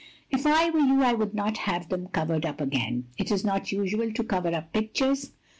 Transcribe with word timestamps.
"If 0.31 0.47
I 0.47 0.71
were 0.71 0.79
you 0.79 1.03
I 1.03 1.13
would 1.13 1.35
not 1.35 1.59
have 1.69 1.89
them 1.89 2.07
covered 2.07 2.43
up 2.43 2.59
again. 2.59 3.05
It 3.19 3.29
is 3.29 3.45
not 3.45 3.71
usual 3.71 4.11
to 4.11 4.23
cover 4.23 4.49
up 4.51 4.73
pictures. 4.73 5.33